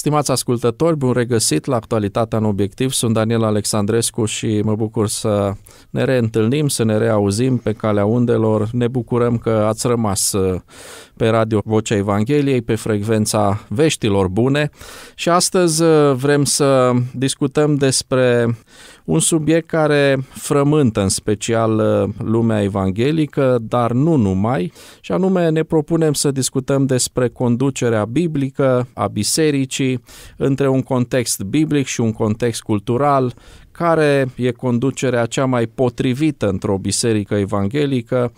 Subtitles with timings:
[0.00, 2.90] Stimați ascultători, bun regăsit la Actualitatea în Obiectiv.
[2.92, 5.52] Sunt Daniel Alexandrescu și mă bucur să
[5.90, 8.68] ne reîntâlnim, să ne reauzim pe calea undelor.
[8.72, 10.60] Ne bucurăm că ați rămas uh,
[11.16, 14.70] pe Radio Vocea Evangheliei, pe frecvența veștilor bune
[15.14, 18.56] și astăzi uh, vrem să discutăm despre
[19.10, 25.62] un subiect care frământă în special uh, lumea evanghelică, dar nu numai, și anume ne
[25.62, 30.02] propunem să discutăm despre conducerea biblică a bisericii
[30.36, 33.34] între un context biblic și un context cultural,
[33.70, 38.32] care e conducerea cea mai potrivită într-o biserică evanghelică,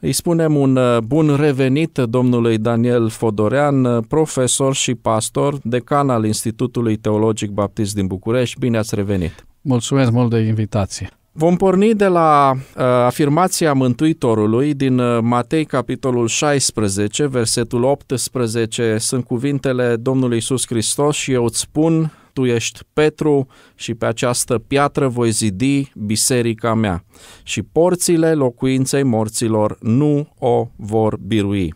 [0.00, 6.24] îi spunem un uh, bun revenit domnului Daniel Fodorean, uh, profesor și pastor, decan al
[6.24, 8.58] Institutului Teologic Baptist din București.
[8.58, 9.44] Bine ați revenit!
[9.60, 11.10] Mulțumesc mult de invitație!
[11.32, 19.24] Vom porni de la uh, afirmația Mântuitorului din uh, Matei, capitolul 16, versetul 18, sunt
[19.24, 25.08] cuvintele Domnului Isus Hristos și eu îți spun, tu ești Petru și pe această piatră
[25.08, 27.04] voi zidi biserica mea
[27.42, 31.74] și porțile locuinței morților nu o vor birui.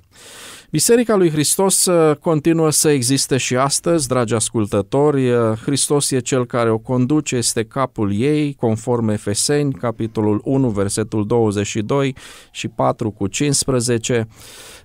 [0.75, 5.31] Biserica lui Hristos uh, continuă să existe și astăzi, dragi ascultători.
[5.31, 11.27] Uh, Hristos e cel care o conduce, este capul ei, conform Efeseni, capitolul 1, versetul
[11.27, 12.17] 22
[12.51, 14.29] și 4 cu 15.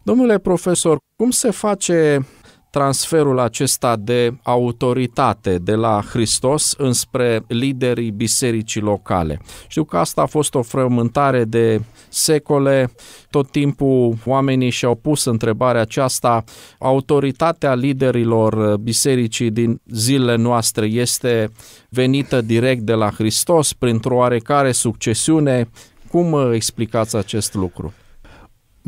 [0.04, 2.28] Domnule profesor, cum se face
[2.70, 9.42] transferul acesta de autoritate de la Hristos înspre liderii bisericii locale.
[9.68, 12.92] Știu că asta a fost o frământare de secole,
[13.30, 16.44] tot timpul oamenii și-au pus întrebarea aceasta,
[16.80, 21.52] autoritatea liderilor bisericii din zilele noastre este
[21.90, 25.70] venită direct de la Hristos printr-o oarecare succesiune.
[26.12, 27.94] Cum explicați acest lucru?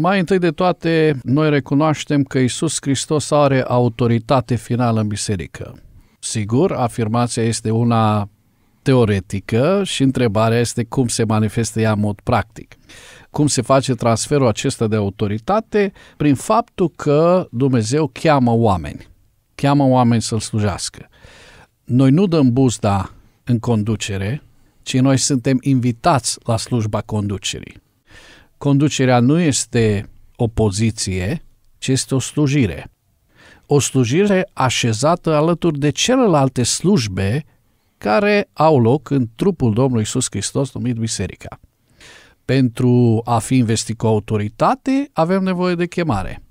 [0.01, 5.79] Mai întâi de toate, noi recunoaștem că Isus Hristos are autoritate finală în biserică.
[6.19, 8.29] Sigur, afirmația este una
[8.81, 12.75] teoretică și întrebarea este cum se manifestă ea în mod practic.
[13.29, 15.91] Cum se face transferul acesta de autoritate?
[16.17, 19.07] Prin faptul că Dumnezeu cheamă oameni.
[19.55, 21.09] Cheamă oameni să-L slujească.
[21.83, 24.43] Noi nu dăm buzda în conducere,
[24.81, 27.81] ci noi suntem invitați la slujba conducerii.
[28.61, 31.43] Conducerea nu este o poziție,
[31.77, 32.91] ci este o slujire.
[33.65, 37.45] O slujire așezată alături de celelalte slujbe
[37.97, 41.59] care au loc în trupul Domnului Isus Hristos numit Biserica.
[42.45, 46.43] Pentru a fi investit cu autoritate, avem nevoie de chemare.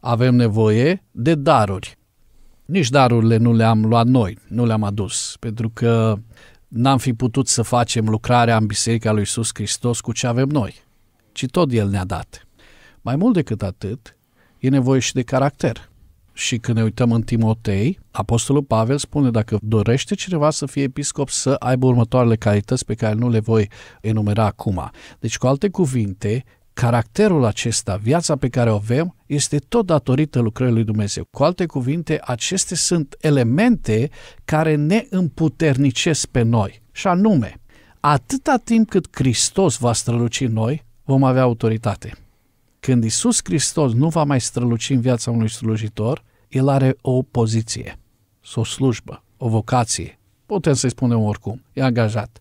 [0.00, 1.98] Avem nevoie de daruri.
[2.64, 6.18] Nici darurile nu le-am luat noi, nu le-am adus, pentru că
[6.68, 10.82] n-am fi putut să facem lucrarea în Biserica lui Isus Hristos cu ce avem noi
[11.34, 12.46] ci tot El ne-a dat.
[13.00, 14.16] Mai mult decât atât,
[14.58, 15.88] e nevoie și de caracter.
[16.32, 21.28] Și când ne uităm în Timotei, Apostolul Pavel spune dacă dorește cineva să fie episcop
[21.28, 24.90] să aibă următoarele calități pe care nu le voi enumera acum.
[25.18, 30.74] Deci, cu alte cuvinte, caracterul acesta, viața pe care o avem, este tot datorită lucrării
[30.74, 31.26] lui Dumnezeu.
[31.30, 34.10] Cu alte cuvinte, acestea sunt elemente
[34.44, 36.82] care ne împuternicesc pe noi.
[36.92, 37.60] Și anume,
[38.00, 42.16] atâta timp cât Hristos va străluci noi, vom avea autoritate.
[42.80, 47.98] Când Isus Hristos nu va mai străluci în viața unui slujitor, el are o poziție,
[48.54, 50.18] o slujbă, o vocație.
[50.46, 52.38] Putem să-i spunem oricum, e angajat.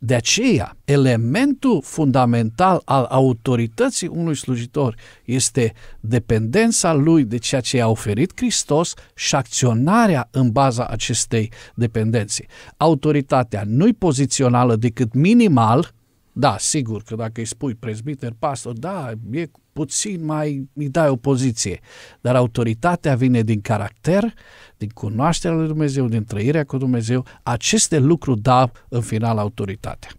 [0.00, 4.94] De aceea, elementul fundamental al autorității unui slujitor
[5.24, 12.46] este dependența lui de ceea ce a oferit Hristos și acționarea în baza acestei dependențe.
[12.76, 15.94] Autoritatea nu-i pozițională decât minimal,
[16.38, 21.16] da, sigur că dacă îi spui prezbiter, pastor, da, e puțin mai, îi dai o
[21.16, 21.80] poziție.
[22.20, 24.34] Dar autoritatea vine din caracter,
[24.76, 27.24] din cunoașterea lui Dumnezeu, din trăirea cu Dumnezeu.
[27.42, 30.10] Aceste lucruri dau în final autoritatea.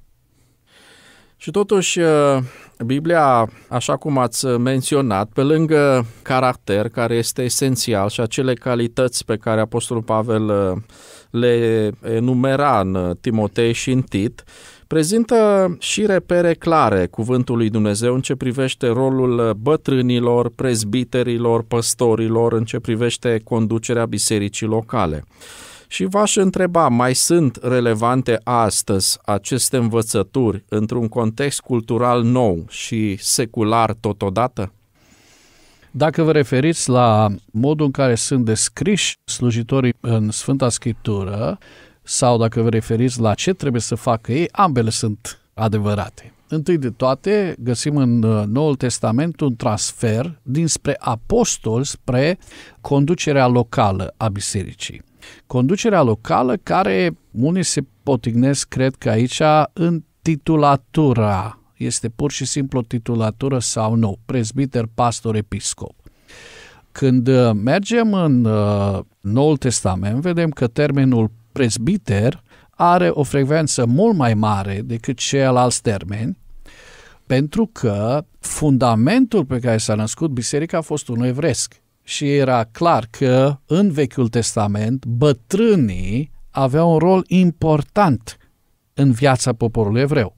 [1.37, 2.37] Și totuși, uh,
[2.85, 9.37] Biblia, așa cum ați menționat, pe lângă caracter, care este esențial, și acele calități pe
[9.37, 10.81] care Apostolul Pavel uh,
[11.29, 14.43] le enumera în Timotei și în Tit,
[14.89, 22.63] prezintă și repere clare cuvântul lui Dumnezeu în ce privește rolul bătrânilor, prezbiterilor, păstorilor, în
[22.63, 25.23] ce privește conducerea bisericii locale.
[25.87, 33.93] Și v-aș întreba, mai sunt relevante astăzi aceste învățături într-un context cultural nou și secular
[33.99, 34.71] totodată?
[35.91, 41.57] Dacă vă referiți la modul în care sunt descriși slujitorii în Sfânta Scriptură,
[42.09, 46.33] sau dacă vă referiți la ce trebuie să facă ei, ambele sunt adevărate.
[46.47, 52.37] întâi de toate, găsim în uh, Noul Testament un transfer dinspre apostol spre
[52.81, 55.01] conducerea locală a bisericii.
[55.47, 59.41] Conducerea locală care unii se potignesc, cred că aici,
[59.73, 61.59] în titulatura.
[61.77, 65.93] Este pur și simplu o titulatură sau nu, prezbiter, pastor, episcop.
[66.91, 74.15] Când uh, mergem în uh, Noul Testament, vedem că termenul prezbiter are o frecvență mult
[74.15, 76.37] mai mare decât ceilalți termeni,
[77.25, 81.81] pentru că fundamentul pe care s-a născut biserica a fost unul evresc.
[82.03, 88.37] Și era clar că în Vechiul Testament bătrânii aveau un rol important
[88.93, 90.35] în viața poporului evreu.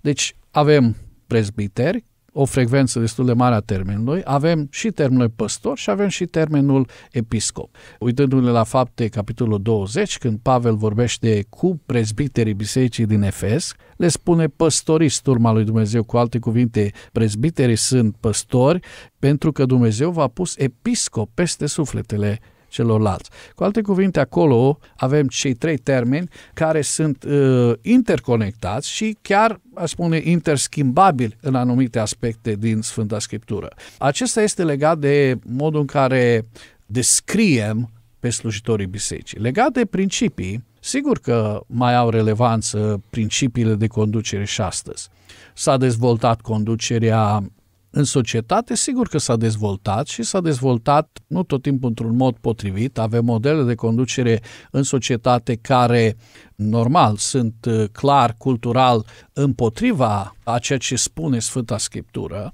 [0.00, 0.96] Deci avem
[1.26, 6.24] prezbiteri o frecvență destul de mare a termenului, avem și termenul păstor și avem și
[6.24, 7.76] termenul episcop.
[7.98, 14.46] Uitându-ne la fapte, capitolul 20, când Pavel vorbește cu prezbiterii bisericii din Efes, le spune
[14.46, 18.80] păstoriți turma lui Dumnezeu, cu alte cuvinte, prezbiterii sunt păstori,
[19.18, 23.30] pentru că Dumnezeu v-a pus episcop peste sufletele celorlalți.
[23.54, 29.90] Cu alte cuvinte, acolo avem cei trei termeni care sunt uh, interconectați și chiar, aș
[29.90, 33.68] spune, interschimbabili în anumite aspecte din Sfânta Scriptură.
[33.98, 36.46] Acesta este legat de modul în care
[36.86, 37.90] descriem
[38.20, 39.38] pe slujitorii bisericii.
[39.38, 45.08] Legat de principii, sigur că mai au relevanță principiile de conducere și astăzi.
[45.54, 47.42] S-a dezvoltat conducerea
[47.90, 52.98] în societate, sigur că s-a dezvoltat și s-a dezvoltat nu tot timpul într-un mod potrivit.
[52.98, 54.40] Avem modele de conducere
[54.70, 56.16] în societate care,
[56.54, 62.52] normal, sunt uh, clar, cultural împotriva a ceea ce spune Sfânta Scriptură.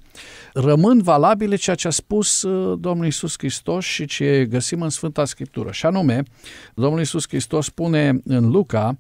[0.52, 5.24] Rămân valabile ceea ce a spus uh, Domnul Isus Hristos și ce găsim în Sfânta
[5.24, 5.72] Scriptură.
[5.72, 6.22] Și anume,
[6.74, 8.98] Domnul Isus Hristos spune în Luca,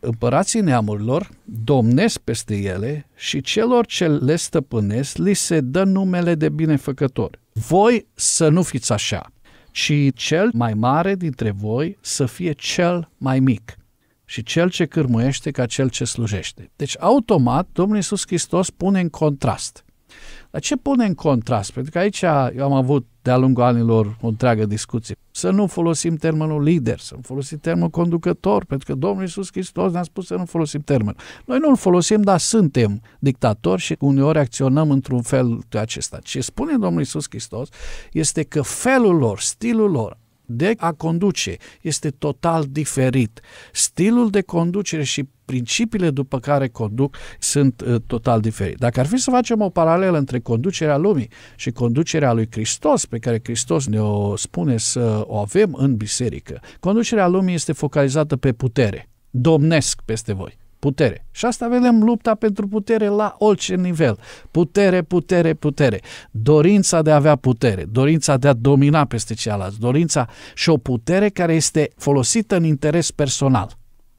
[0.00, 6.48] împărații neamurilor domnesc peste ele și celor ce le stăpânesc li se dă numele de
[6.48, 7.38] binefăcători.
[7.52, 9.32] Voi să nu fiți așa,
[9.70, 13.76] ci cel mai mare dintre voi să fie cel mai mic
[14.24, 16.70] și cel ce cârmuiește ca cel ce slujește.
[16.76, 19.84] Deci, automat, Domnul Iisus Hristos pune în contrast
[20.50, 21.72] dar ce pune în contrast?
[21.72, 22.22] Pentru că aici
[22.56, 25.16] eu am avut de-a lungul anilor o întreagă discuție.
[25.30, 29.92] Să nu folosim termenul lider, să nu folosim termenul conducător, pentru că Domnul Iisus Hristos
[29.92, 31.16] ne-a spus să nu folosim termenul.
[31.44, 36.18] Noi nu-l folosim, dar suntem dictatori și uneori acționăm într-un fel de acesta.
[36.22, 37.68] Ce spune Domnul Iisus Hristos
[38.12, 40.18] este că felul lor, stilul lor,
[40.50, 43.40] de a conduce este total diferit.
[43.72, 48.76] Stilul de conducere și principiile după care conduc sunt uh, total diferite.
[48.78, 53.18] Dacă ar fi să facem o paralelă între conducerea lumii și conducerea lui Hristos, pe
[53.18, 59.08] care Hristos ne-o spune să o avem în biserică, conducerea lumii este focalizată pe putere.
[59.30, 61.26] Domnesc peste voi putere.
[61.30, 64.18] Și asta vedem lupta pentru putere la orice nivel.
[64.50, 66.00] Putere, putere, putere.
[66.30, 71.28] Dorința de a avea putere, dorința de a domina peste ceilalți, dorința și o putere
[71.28, 73.77] care este folosită în interes personal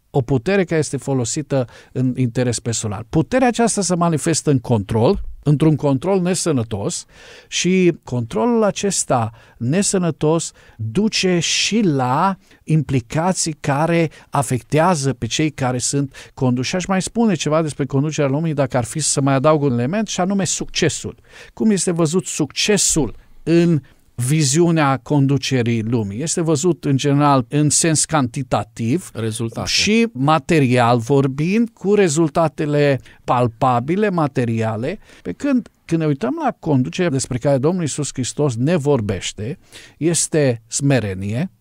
[0.10, 3.06] o putere care este folosită în interes personal.
[3.10, 7.06] Puterea aceasta se manifestă în control, într-un control nesănătos
[7.48, 16.76] și controlul acesta nesănătos duce și la implicații care afectează pe cei care sunt conduși.
[16.76, 20.08] Aș mai spune ceva despre conducerea lumii dacă ar fi să mai adaug un element
[20.08, 21.16] și anume succesul.
[21.54, 23.82] Cum este văzut succesul în
[24.28, 26.22] viziunea conducerii lumii.
[26.22, 29.68] Este văzut în general în sens cantitativ Rezultate.
[29.68, 37.38] și material vorbind cu rezultatele palpabile, materiale, pe când când ne uităm la conducerea despre
[37.38, 39.60] care Domnul Isus Hristos ne vorbește,
[39.98, 41.52] este smerenie,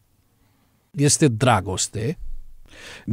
[0.90, 2.18] este dragoste,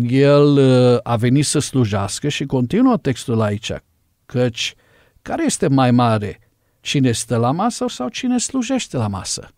[0.08, 3.72] el uh, a venit să slujească și continuă textul aici,
[4.26, 4.76] căci
[5.22, 6.40] care este mai mare,
[6.86, 9.50] cine stă la masă sau cine slujește la masă.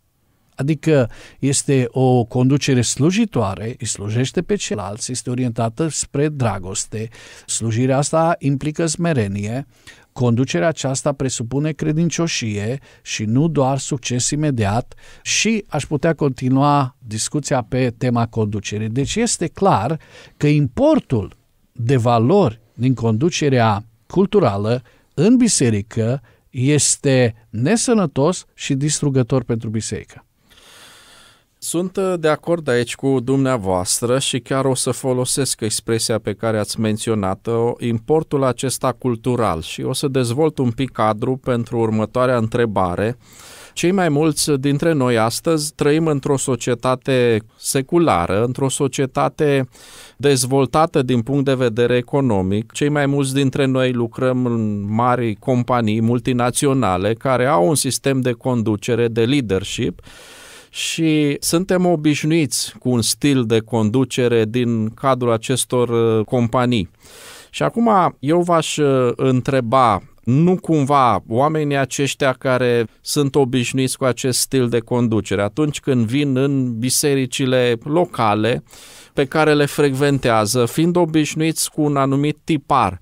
[0.55, 7.09] Adică este o conducere slujitoare, îi slujește pe ceilalți, este orientată spre dragoste.
[7.45, 9.67] Slujirea asta implică smerenie,
[10.11, 17.93] conducerea aceasta presupune credincioșie și nu doar succes imediat și aș putea continua discuția pe
[17.97, 18.89] tema conducerii.
[18.89, 19.99] Deci este clar
[20.37, 21.37] că importul
[21.71, 26.21] de valori din conducerea culturală în biserică
[26.57, 30.25] este nesănătos și distrugător pentru biserică.
[31.57, 36.59] Sunt uh, de acord aici cu dumneavoastră și chiar o să folosesc expresia pe care
[36.59, 43.17] ați menționat-o, importul acesta cultural și o să dezvolt un pic cadru pentru următoarea întrebare
[43.77, 49.67] Cei mai mulți dintre noi astăzi trăim într-o societate seculară, într-o societate
[50.17, 52.71] dezvoltată din punct de vedere economic.
[52.71, 58.31] Cei mai mulți dintre noi lucrăm în mari companii multinaționale care au un sistem de
[58.31, 60.01] conducere, de leadership
[60.69, 66.89] și suntem obișnuiți cu un stil de conducere din cadrul acestor uh, companii.
[67.49, 74.39] Și acum eu v-aș uh, întreba nu cumva oamenii aceștia care sunt obișnuiți cu acest
[74.39, 78.63] stil de conducere, atunci când vin în bisericile locale
[79.13, 82.97] pe care le frecventează, fiind obișnuiți cu un anumit tipar,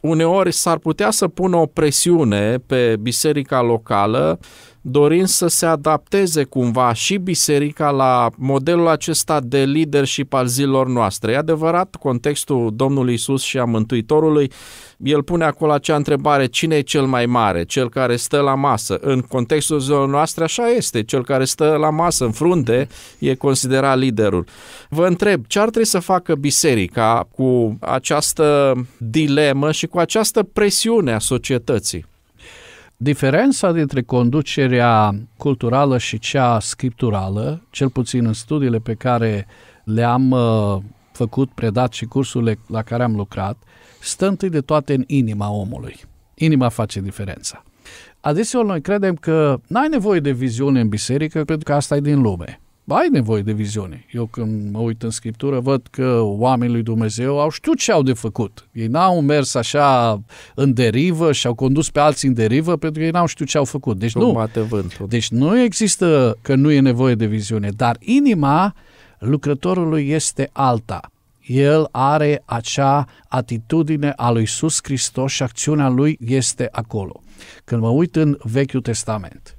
[0.00, 4.38] uneori s-ar putea să pună o presiune pe biserica locală
[4.82, 11.32] dorind să se adapteze cumva și biserica la modelul acesta de leadership al zilor noastre.
[11.32, 14.50] E adevărat, contextul Domnului Isus și a Mântuitorului,
[14.96, 17.64] el pune acolo acea întrebare, cine e cel mai mare?
[17.64, 18.98] Cel care stă la masă.
[19.00, 23.98] În contextul zilor noastre așa este, cel care stă la masă în frunte e considerat
[23.98, 24.46] liderul.
[24.88, 31.12] Vă întreb, ce ar trebui să facă biserica cu această dilemă și cu această presiune
[31.12, 32.10] a societății?
[33.02, 39.46] Diferența dintre conducerea culturală și cea scripturală, cel puțin în studiile pe care
[39.84, 40.78] le-am uh,
[41.12, 43.56] făcut, predat și cursurile la care am lucrat,
[44.00, 45.96] stă întâi de toate în inima omului.
[46.34, 47.64] Inima face diferența.
[48.20, 52.20] Adeseori noi credem că n-ai nevoie de viziune în biserică pentru că asta e din
[52.20, 52.60] lume
[52.92, 54.06] ai nevoie de viziune.
[54.12, 58.02] Eu când mă uit în Scriptură văd că oamenii lui Dumnezeu au știut ce au
[58.02, 58.68] de făcut.
[58.72, 60.20] Ei n-au mers așa
[60.54, 63.58] în derivă și au condus pe alții în derivă pentru că ei n-au știut ce
[63.58, 63.98] au făcut.
[63.98, 64.32] Deci nu.
[64.32, 65.06] Bate vântul.
[65.08, 68.74] Deci nu există că nu e nevoie de viziune, dar inima
[69.18, 71.10] lucrătorului este alta.
[71.46, 77.22] El are acea atitudine a lui Iisus Hristos și acțiunea lui este acolo.
[77.64, 79.56] Când mă uit în Vechiul Testament,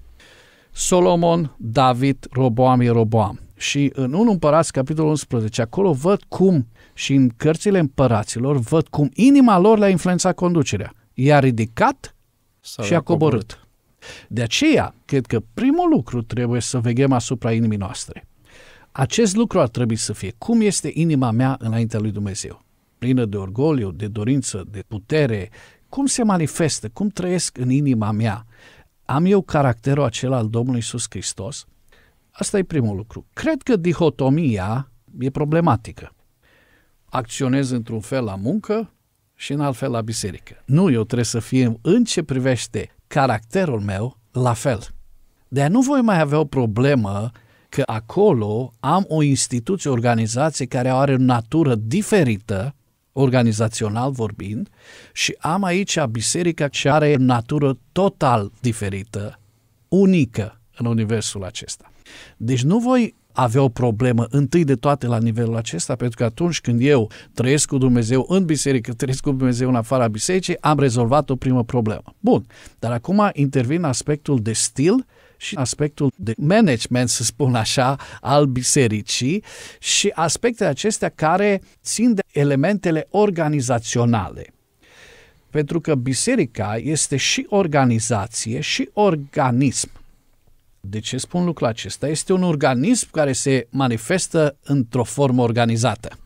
[0.74, 3.40] Solomon, David, Roboam, Roboam.
[3.58, 9.10] Și în 1 Împărați, capitolul 11, acolo văd cum, și în cărțile împăraților, văd cum
[9.14, 10.94] inima lor le-a influențat conducerea.
[11.14, 12.16] I-a ridicat
[12.60, 13.42] Sau și a coborât.
[13.42, 13.68] coborât.
[14.28, 18.28] De aceea, cred că primul lucru trebuie să veghem asupra inimii noastre.
[18.92, 22.62] Acest lucru ar trebui să fie cum este inima mea înaintea lui Dumnezeu.
[22.98, 25.50] Plină de orgoliu, de dorință, de putere,
[25.90, 28.46] cum se manifestă, cum trăiesc în inima mea
[29.06, 31.66] am eu caracterul acela al Domnului Iisus Hristos?
[32.32, 33.26] Asta e primul lucru.
[33.34, 36.16] Cred că dihotomia e problematică.
[37.06, 38.94] Acționez într-un fel la muncă
[39.36, 40.64] și în alt fel la biserică.
[40.66, 44.80] Nu, eu trebuie să fie în ce privește caracterul meu la fel.
[45.48, 47.32] De nu voi mai avea o problemă
[47.70, 52.76] că acolo am o instituție, o organizație care are o natură diferită
[53.14, 54.70] organizațional vorbind,
[55.14, 59.40] și am aici biserica ce are natură total diferită,
[59.88, 61.92] unică în universul acesta.
[62.38, 66.62] Deci nu voi avea o problemă întâi de toate la nivelul acesta, pentru că atunci
[66.62, 71.30] când eu trăiesc cu Dumnezeu în biserică, trăiesc cu Dumnezeu în afara bisericii, am rezolvat
[71.30, 72.16] o primă problemă.
[72.20, 72.46] Bun,
[72.80, 75.06] dar acum intervin aspectul de stil
[75.44, 79.44] și aspectul de management, să spun așa, al bisericii
[79.80, 84.54] și aspectele acestea care țin de elementele organizaționale.
[85.50, 89.90] Pentru că biserica este și organizație și organism.
[90.80, 92.08] De ce spun lucrul acesta?
[92.08, 96.18] Este un organism care se manifestă într-o formă organizată.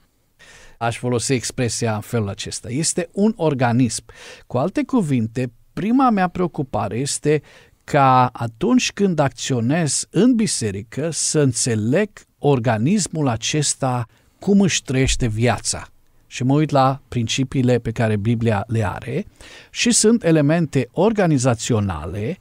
[0.78, 2.70] Aș folosi expresia în felul acesta.
[2.70, 4.04] Este un organism.
[4.48, 7.42] Cu alte cuvinte, prima mea preocupare este
[7.92, 14.06] ca atunci când acționez în biserică să înțeleg organismul acesta
[14.40, 15.88] cum își trăiește viața.
[16.28, 19.26] Și mă uit la principiile pe care Biblia le are
[19.70, 22.38] și sunt elemente organizaționale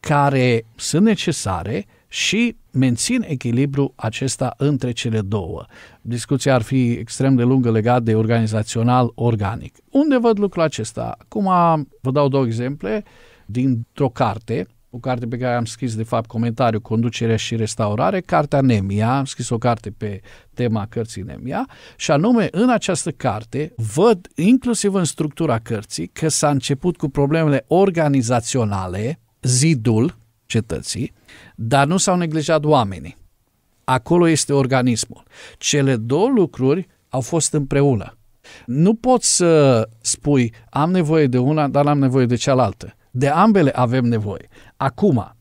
[0.00, 5.66] care sunt necesare și mențin echilibru acesta între cele două.
[6.00, 9.74] Discuția ar fi extrem de lungă legat de organizațional-organic.
[9.90, 11.16] Unde văd lucrul acesta?
[11.18, 11.44] Acum
[12.00, 13.04] vă dau două exemple
[13.46, 18.60] dintr-o carte o carte pe care am scris, de fapt, comentariu, conducerea și restaurare, cartea
[18.60, 20.20] Nemia, am scris o carte pe
[20.54, 26.50] tema cărții Nemia, și anume, în această carte, văd, inclusiv în structura cărții, că s-a
[26.50, 31.12] început cu problemele organizaționale, zidul cetății,
[31.54, 33.16] dar nu s-au neglijat oamenii.
[33.84, 35.22] Acolo este organismul.
[35.58, 38.16] Cele două lucruri au fost împreună.
[38.66, 42.96] Nu poți să spui, am nevoie de una, dar am nevoie de cealaltă.
[43.14, 44.48] De ambele avem nevoie.
[44.76, 45.36] Acum,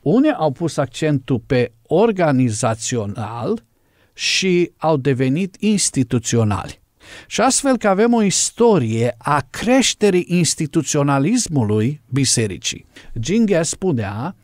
[0.00, 3.64] unii au pus accentul pe organizațional
[4.12, 6.80] și au devenit instituționali.
[7.26, 12.86] Și astfel că avem o istorie a creșterii instituționalismului bisericii.
[13.18, 14.36] Ginghea spunea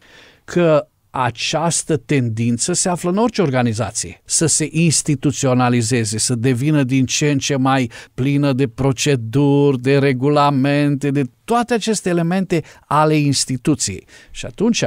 [0.45, 0.89] că
[1.23, 7.39] această tendință se află în orice organizație, să se instituționalizeze, să devină din ce în
[7.39, 14.07] ce mai plină de proceduri, de regulamente, de toate aceste elemente ale instituției.
[14.31, 14.85] Și atunci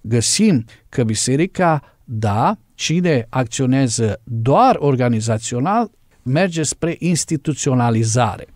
[0.00, 5.90] găsim că biserica, da, cine acționează doar organizațional,
[6.22, 8.46] merge spre instituționalizare.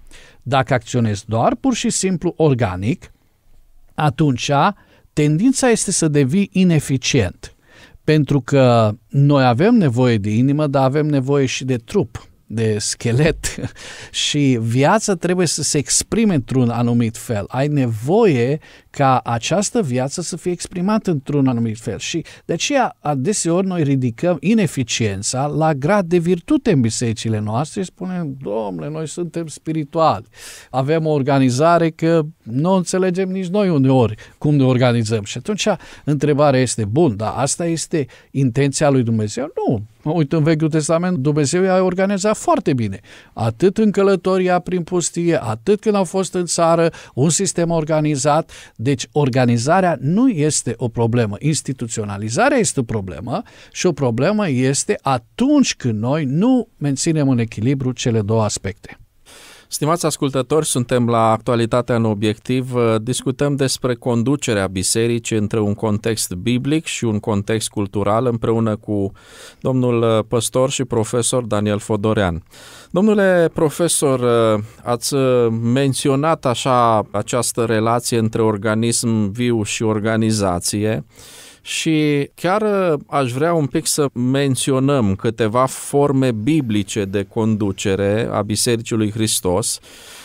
[0.42, 3.12] Dacă acționezi doar pur și simplu organic,
[3.94, 4.50] atunci
[5.12, 7.54] tendința este să devii ineficient.
[8.04, 13.54] Pentru că noi avem nevoie de inimă, dar avem nevoie și de trup de schelet
[14.26, 17.44] și viața trebuie să se exprime într-un anumit fel.
[17.48, 18.58] Ai nevoie
[18.90, 24.36] ca această viață să fie exprimată într-un anumit fel și de aceea adeseori noi ridicăm
[24.40, 30.26] ineficiența la grad de virtute în bisericile noastre și spunem, domnule, noi suntem spirituali,
[30.70, 35.66] avem o organizare că nu înțelegem nici noi uneori cum ne organizăm și atunci
[36.04, 39.52] întrebarea este, bun, dar asta este intenția lui Dumnezeu?
[39.54, 43.00] Nu, Uite, în Vechiul Testament Dumnezeu i-a organizat foarte bine.
[43.32, 48.50] Atât în călătoria prin pustie, atât când au fost în țară, un sistem organizat.
[48.76, 51.36] Deci organizarea nu este o problemă.
[51.38, 53.42] Instituționalizarea este o problemă
[53.72, 58.96] și o problemă este atunci când noi nu menținem în echilibru cele două aspecte.
[59.72, 62.72] Stimați ascultători, suntem la Actualitatea în Obiectiv.
[63.02, 69.12] Discutăm despre conducerea bisericii între un context biblic și un context cultural împreună cu
[69.60, 72.42] domnul păstor și profesor Daniel Fodorean.
[72.90, 74.20] Domnule profesor,
[74.82, 75.14] ați
[75.72, 81.04] menționat așa această relație între organism viu și organizație
[81.62, 88.42] și chiar uh, aș vrea un pic să menționăm câteva forme biblice de conducere a
[88.42, 89.80] Bisericii lui Hristos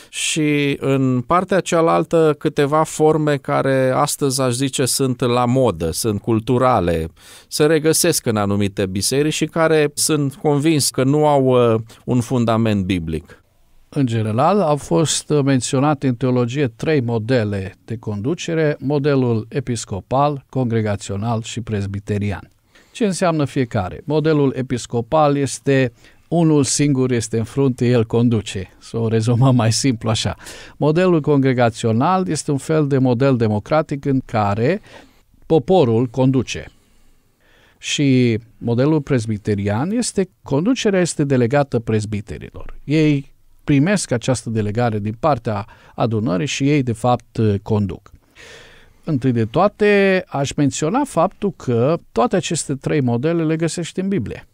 [0.09, 7.07] și în partea cealaltă câteva forme care astăzi aș zice sunt la modă, sunt culturale,
[7.47, 12.85] se regăsesc în anumite biserici și care sunt convins că nu au uh, un fundament
[12.85, 13.41] biblic.
[13.97, 21.61] În general, au fost menționate în teologie trei modele de conducere, modelul episcopal, congregațional și
[21.61, 22.49] presbiterian.
[22.91, 24.01] Ce înseamnă fiecare?
[24.03, 25.93] Modelul episcopal este
[26.27, 28.75] unul singur este în frunte, el conduce.
[28.79, 30.35] Să o rezumăm mai simplu așa.
[30.77, 34.81] Modelul congregațional este un fel de model democratic în care
[35.45, 36.71] poporul conduce.
[37.77, 42.75] Și modelul presbiterian este conducerea este delegată presbiterilor.
[42.83, 43.35] Ei
[43.67, 48.11] primesc această delegare din partea adunării și ei, de fapt, conduc.
[49.03, 54.47] Întâi de toate, aș menționa faptul că toate aceste trei modele le găsești în Biblie.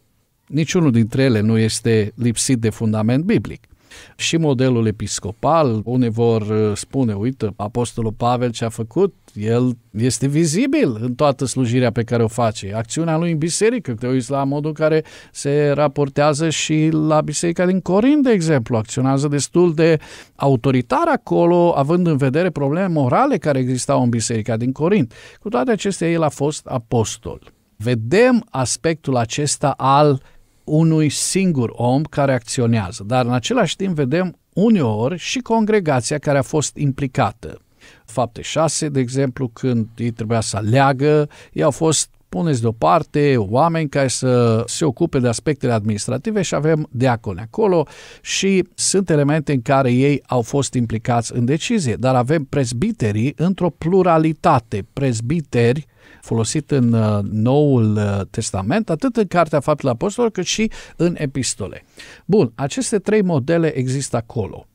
[0.48, 3.68] Niciunul dintre ele nu este lipsit de fundament biblic
[4.16, 5.82] și modelul episcopal.
[5.84, 11.46] Unii vor uh, spune, uite, Apostolul Pavel ce a făcut, el este vizibil în toată
[11.46, 12.74] slujirea pe care o face.
[12.76, 17.66] Acțiunea lui în biserică, te uiți la modul în care se raportează și la biserica
[17.66, 19.98] din Corint, de exemplu, acționează destul de
[20.36, 25.14] autoritar acolo, având în vedere probleme morale care existau în biserica din Corint.
[25.40, 27.40] Cu toate acestea, el a fost apostol.
[27.78, 30.22] Vedem aspectul acesta al
[30.64, 36.42] unui singur om care acționează, dar în același timp vedem uneori și congregația care a
[36.42, 37.58] fost implicată.
[38.06, 43.90] Fapte 6, de exemplu, când ei trebuia să aleagă, ei au fost puneți deoparte oameni
[43.90, 47.88] care să se ocupe de aspectele administrative și avem deaconi acolo
[48.22, 53.70] și sunt elemente în care ei au fost implicați în decizie, dar avem prezbiterii într-o
[53.70, 55.86] pluralitate, prezbiteri
[56.22, 61.86] folosit în uh, Noul uh, Testament, atât în Cartea Faptele Apostolilor, cât și în epistole.
[62.26, 64.68] Bun, aceste trei modele există acolo.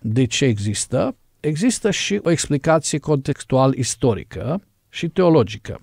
[0.00, 1.14] De ce există?
[1.40, 5.80] Există și o explicație contextual istorică și teologică.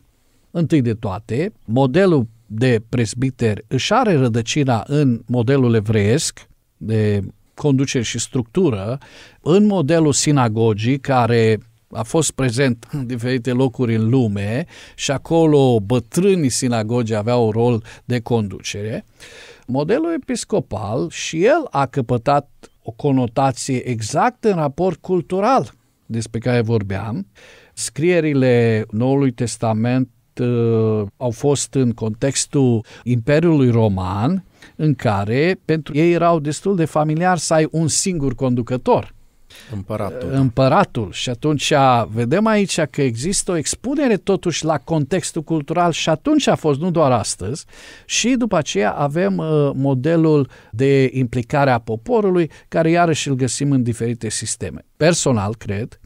[0.51, 7.21] Întâi de toate, modelul de presbiter își are rădăcina în modelul evreiesc de
[7.53, 8.97] conducere și structură,
[9.41, 11.59] în modelul sinagogii care
[11.91, 14.65] a fost prezent în diferite locuri în lume
[14.95, 19.05] și acolo bătrânii sinagogi aveau un rol de conducere.
[19.67, 22.49] Modelul episcopal și el a căpătat
[22.87, 25.71] o conotație exactă în raport cultural
[26.05, 27.27] despre care vorbeam.
[27.73, 30.09] Scrierile Noului Testament
[30.41, 34.43] uh, au fost în contextul Imperiului Roman,
[34.75, 39.15] în care pentru ei erau destul de familiar să ai un singur conducător.
[39.73, 40.29] Împăratul.
[40.31, 41.11] Împăratul.
[41.11, 41.73] Și atunci
[42.09, 46.91] vedem aici că există o expunere totuși la contextul cultural și atunci a fost, nu
[46.91, 47.65] doar astăzi.
[48.05, 53.83] Și după aceea avem uh, modelul de implicare a poporului, care iarăși îl găsim în
[53.83, 54.85] diferite sisteme.
[54.97, 55.99] Personal, cred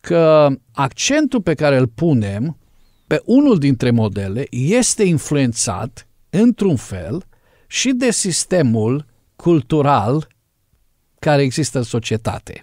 [0.00, 2.56] că accentul pe care îl punem
[3.06, 7.22] pe unul dintre modele este influențat într-un fel
[7.66, 10.28] și de sistemul cultural
[11.18, 12.62] care există în societate.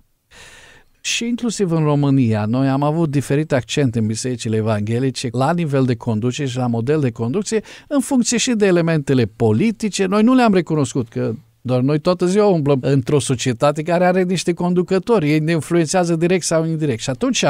[1.02, 5.96] Și inclusiv în România, noi am avut diferite accente în bisericile evanghelice la nivel de
[5.96, 10.06] conducere și la model de conducție, în funcție și de elementele politice.
[10.06, 11.34] Noi nu le-am recunoscut, că
[11.66, 16.44] doar noi toată ziua umblăm într-o societate care are niște conducători, ei ne influențează direct
[16.44, 17.02] sau indirect.
[17.02, 17.46] Și atunci,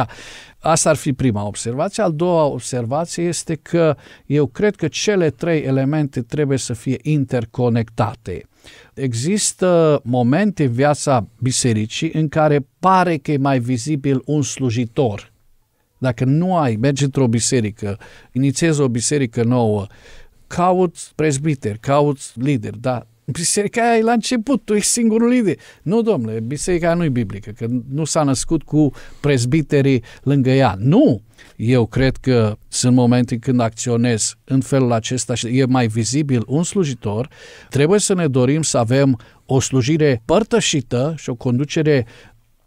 [0.60, 2.04] asta ar fi prima observație.
[2.04, 8.48] Al doua observație este că eu cred că cele trei elemente trebuie să fie interconectate.
[8.94, 15.32] Există momente în viața bisericii în care pare că e mai vizibil un slujitor.
[15.98, 18.00] Dacă nu ai, mergi într-o biserică,
[18.32, 19.88] inițiezi o biserică nouă,
[20.48, 25.56] cauți presbiter, cauți lider, dar biserica aia e la început, tu ești singurul lider.
[25.82, 30.76] Nu, domnule, biserica nu e biblică, că nu s-a născut cu prezbiterii lângă ea.
[30.80, 31.22] Nu!
[31.56, 36.64] Eu cred că sunt momente când acționez în felul acesta și e mai vizibil un
[36.64, 37.30] slujitor,
[37.70, 42.06] trebuie să ne dorim să avem o slujire părtășită și o conducere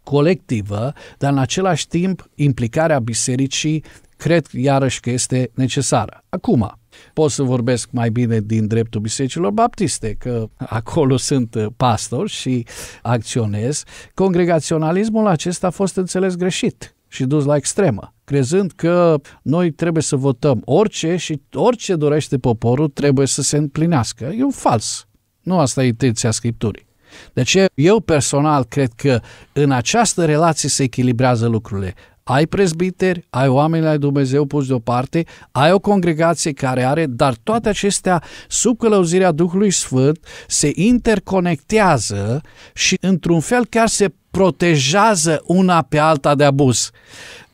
[0.03, 3.83] colectivă, dar în același timp implicarea bisericii
[4.17, 6.23] cred iarăși că este necesară.
[6.29, 6.78] Acum,
[7.19, 12.65] pot să vorbesc mai bine din dreptul bisericilor baptiste, că acolo sunt uh, pastori și
[13.01, 13.83] acționez.
[14.13, 20.15] Congregaționalismul acesta a fost înțeles greșit și dus la extremă, crezând că noi trebuie să
[20.15, 24.25] votăm orice și orice dorește poporul trebuie să se împlinească.
[24.37, 25.07] E un fals.
[25.41, 26.87] Nu asta e intenția Scripturii.
[27.33, 29.21] Deci eu personal cred că
[29.53, 31.93] în această relație se echilibrează lucrurile
[32.29, 37.69] ai prezbiteri, ai oameni ai Dumnezeu pus deoparte, ai o congregație care are, dar toate
[37.69, 42.41] acestea, sub călăuzirea Duhului Sfânt, se interconectează
[42.73, 46.91] și, într-un fel, chiar se protejează una pe alta de abuz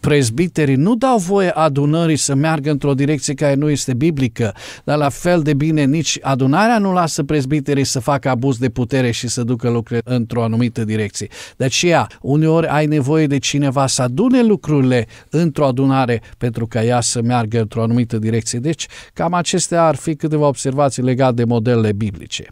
[0.05, 5.09] prezbiterii nu dau voie adunării să meargă într-o direcție care nu este biblică, dar la
[5.09, 9.43] fel de bine nici adunarea nu lasă prezbiterii să facă abuz de putere și să
[9.43, 11.27] ducă lucrurile într-o anumită direcție.
[11.57, 17.01] De aceea, uneori ai nevoie de cineva să adune lucrurile într-o adunare pentru ca ea
[17.01, 18.59] să meargă într-o anumită direcție.
[18.59, 22.45] Deci, cam acestea ar fi câteva observații legate de modelele biblice.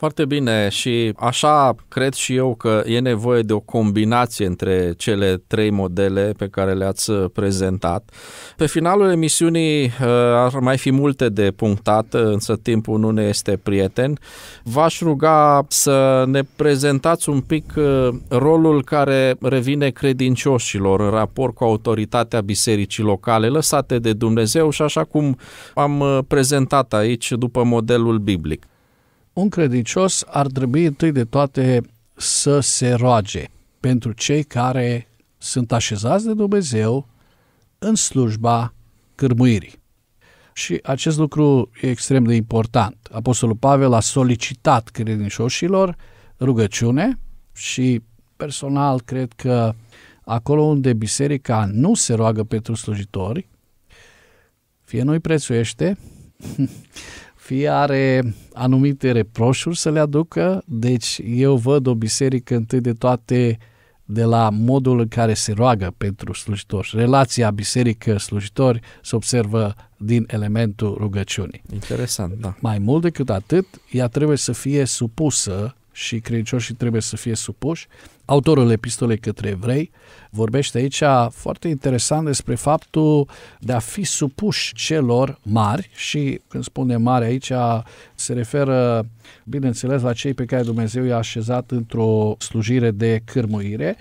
[0.00, 5.42] Foarte bine și așa cred și eu că e nevoie de o combinație între cele
[5.46, 8.10] trei modele pe care le-ați prezentat.
[8.56, 9.90] Pe finalul emisiunii uh,
[10.34, 14.18] ar mai fi multe de punctat, însă timpul nu ne este prieten.
[14.62, 21.64] V-aș ruga să ne prezentați un pic uh, rolul care revine credincioșilor în raport cu
[21.64, 25.36] autoritatea bisericii locale lăsate de Dumnezeu și așa cum
[25.74, 28.64] am uh, prezentat aici după modelul biblic
[29.32, 31.80] un credincios ar trebui întâi de toate
[32.16, 33.44] să se roage
[33.80, 37.08] pentru cei care sunt așezați de Dumnezeu
[37.78, 38.74] în slujba
[39.14, 39.78] cârmuirii.
[40.52, 42.96] Și acest lucru e extrem de important.
[43.12, 45.96] Apostolul Pavel a solicitat credincioșilor
[46.40, 47.18] rugăciune
[47.52, 48.02] și
[48.36, 49.74] personal cred că
[50.24, 53.48] acolo unde biserica nu se roagă pentru slujitori,
[54.82, 55.98] fie nu-i prețuiește,
[57.40, 63.58] fie are anumite reproșuri să le aducă, deci eu văd o biserică întâi de toate
[64.04, 66.92] de la modul în care se roagă pentru slujitori.
[66.94, 71.62] Relația biserică-slujitori se observă din elementul rugăciunii.
[71.72, 72.56] Interesant, da.
[72.60, 77.86] Mai mult decât atât, ea trebuie să fie supusă și credincioșii trebuie să fie supuși.
[78.30, 79.90] Autorul epistolei către evrei
[80.30, 86.96] vorbește aici foarte interesant despre faptul de a fi supuși celor mari și când spune
[86.96, 87.52] mari aici
[88.14, 89.06] se referă,
[89.44, 93.96] bineînțeles, la cei pe care Dumnezeu i-a așezat într-o slujire de cârmuire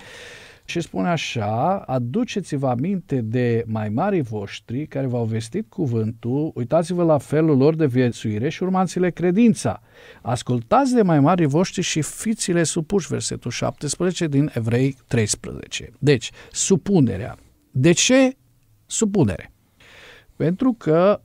[0.69, 7.17] și spune așa, aduceți-vă aminte de mai mari voștri care v-au vestit cuvântul, uitați-vă la
[7.17, 9.82] felul lor de viețuire și urmați-le credința.
[10.21, 15.89] Ascultați de mai mari voștri și fiți-le supuși, versetul 17 din Evrei 13.
[15.99, 17.38] Deci, supunerea.
[17.71, 18.38] De ce
[18.86, 19.51] supunere?
[20.36, 21.21] Pentru că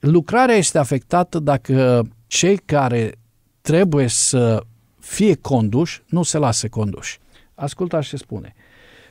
[0.00, 3.12] lucrarea este afectată dacă cei care
[3.60, 4.62] trebuie să
[4.98, 7.18] fie conduși nu se lasă conduși.
[7.54, 8.54] Ascultați ce spune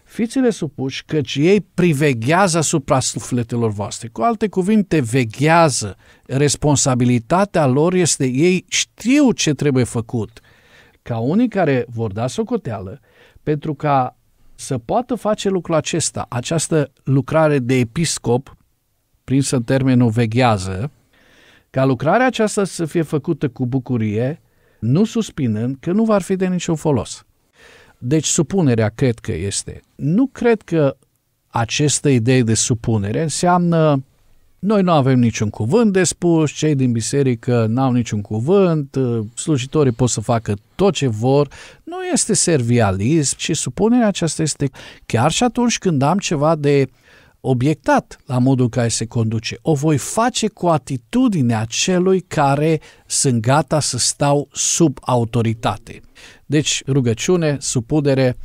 [0.10, 4.08] fiți-le supuși, căci ei priveghează asupra sufletelor voastre.
[4.08, 5.96] Cu alte cuvinte, veghează.
[6.26, 10.40] Responsabilitatea lor este, ei știu ce trebuie făcut.
[11.02, 13.00] Ca unii care vor da socoteală,
[13.44, 14.18] pentru ca
[14.56, 18.58] să poată face lucrul acesta, această lucrare de episcop,
[19.24, 20.92] prinsă în termenul veghează,
[21.70, 24.42] ca lucrarea aceasta să fie făcută cu bucurie,
[24.80, 27.24] nu suspinând că nu va fi de niciun folos.
[28.02, 29.82] Deci supunerea cred că este.
[29.96, 30.96] Nu cred că
[31.48, 34.04] această idee de supunere înseamnă
[34.60, 38.98] noi nu avem niciun cuvânt de spus, cei din biserică n-au niciun cuvânt,
[39.36, 41.48] slujitorii pot să facă tot ce vor.
[41.84, 44.70] Nu este servialism, ci supunerea aceasta este
[45.06, 46.90] chiar și atunci când am ceva de
[47.42, 49.58] obiectat la modul în care se conduce.
[49.62, 56.02] O voi face cu atitudinea celui care sunt gata să stau sub autoritate.
[56.46, 58.38] Deci rugăciune, supudere,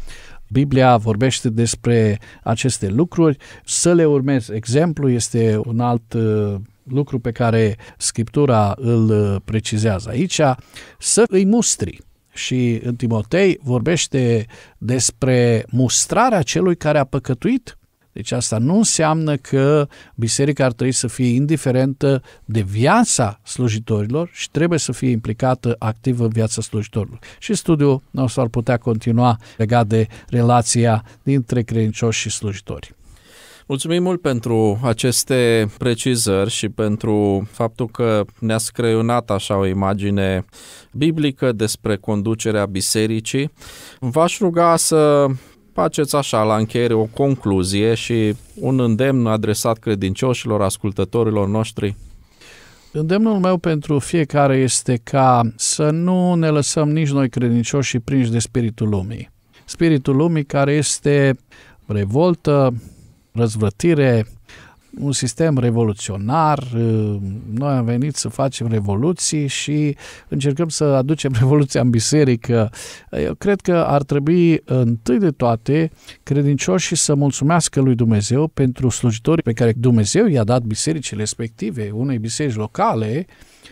[0.48, 3.36] Biblia vorbește despre aceste lucruri.
[3.64, 10.08] Să le urmez exemplu este un alt uh, lucru pe care Scriptura îl uh, precizează
[10.08, 10.40] aici,
[10.98, 12.00] să îi mustri.
[12.32, 14.46] Și în Timotei vorbește
[14.78, 17.78] despre mustrarea celui care a păcătuit
[18.14, 24.50] deci asta nu înseamnă că biserica ar trebui să fie indiferentă de viața slujitorilor și
[24.50, 27.18] trebuie să fie implicată activ în viața slujitorilor.
[27.38, 32.94] Și studiul nostru ar putea continua legat de relația dintre credincioși și slujitori.
[33.66, 40.44] Mulțumim mult pentru aceste precizări și pentru faptul că ne-ați creionat așa o imagine
[40.92, 43.50] biblică despre conducerea bisericii.
[44.00, 45.26] V-aș ruga să
[45.74, 51.96] faceți așa la încheiere o concluzie și un îndemn adresat credincioșilor, ascultătorilor noștri?
[52.92, 58.30] Îndemnul meu pentru fiecare este ca să nu ne lăsăm nici noi credincioși și prinși
[58.30, 59.30] de spiritul lumii.
[59.64, 61.38] Spiritul lumii care este
[61.86, 62.74] revoltă,
[63.32, 64.26] răzvrătire,
[64.98, 67.16] un sistem revoluționar, uh,
[67.52, 69.96] noi am venit să facem revoluții și
[70.28, 72.70] încercăm să aducem revoluția în biserică.
[73.10, 75.90] Eu cred că ar trebui întâi de toate
[76.22, 82.18] credincioșii să mulțumească lui Dumnezeu pentru slujitorii pe care Dumnezeu i-a dat bisericii respective, unei
[82.18, 83.26] biserici locale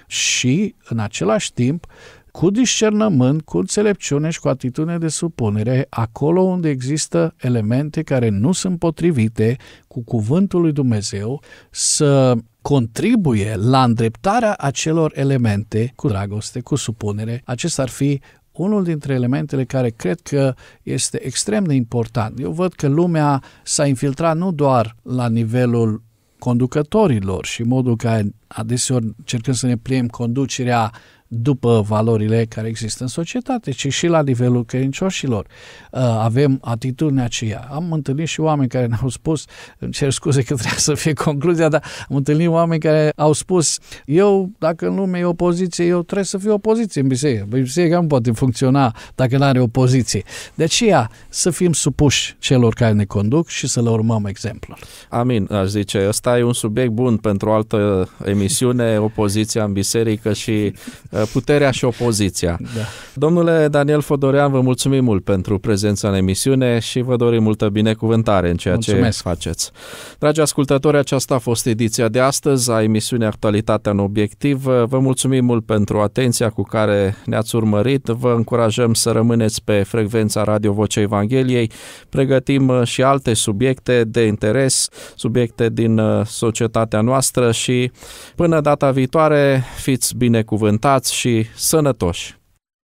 [0.06, 1.86] și în același timp
[2.32, 8.52] cu discernământ, cu înțelepciune și cu atitudine de supunere, acolo unde există elemente care nu
[8.52, 9.56] sunt potrivite
[9.88, 17.42] cu cuvântul lui Dumnezeu, să contribuie la îndreptarea acelor elemente cu dragoste, cu supunere.
[17.44, 18.20] Acesta ar fi
[18.52, 22.38] unul dintre elementele care cred că este extrem de important.
[22.40, 26.02] Eu văd că lumea s-a infiltrat nu doar la nivelul
[26.38, 30.90] conducătorilor și modul care adeseori încercăm să ne pliem conducerea
[31.34, 35.46] după valorile care există în societate, ci și la nivelul credincioșilor.
[35.92, 37.68] Uh, avem atitudinea aceea.
[37.70, 39.44] Am întâlnit și oameni care ne-au spus,
[39.78, 43.78] îmi cer scuze că trebuie să fie concluzia, dar am întâlnit oameni care au spus,
[44.04, 47.46] eu, dacă în lume e opoziție, eu trebuie să fiu opoziție în biserică.
[47.50, 50.22] Păi biserica nu poate funcționa dacă nu are opoziție.
[50.54, 54.78] De aceea, să fim supuși celor care ne conduc și să le urmăm exemplul.
[55.08, 56.04] Amin, aș zice.
[56.08, 60.72] Ăsta e un subiect bun pentru o altă emisiune, opoziția în biserică și
[61.10, 62.58] uh, puterea și opoziția.
[62.60, 62.80] Da.
[63.14, 68.50] Domnule Daniel Fodorean, vă mulțumim mult pentru prezența în emisiune și vă dorim multă binecuvântare
[68.50, 69.16] în ceea Mulțumesc.
[69.16, 69.70] ce faceți.
[70.18, 74.62] Dragi ascultători, aceasta a fost ediția de astăzi a emisiunii Actualitatea în Obiectiv.
[74.64, 78.06] Vă mulțumim mult pentru atenția cu care ne-ați urmărit.
[78.06, 81.70] Vă încurajăm să rămâneți pe frecvența Radio Vocea Evangheliei.
[82.08, 87.90] Pregătim și alte subiecte de interes, subiecte din uh, societatea noastră și
[88.36, 92.40] până data viitoare fiți binecuvântați și sănătoși!